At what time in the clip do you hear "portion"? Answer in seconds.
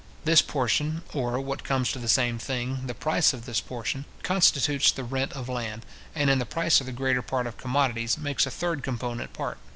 0.41-1.03, 3.61-4.05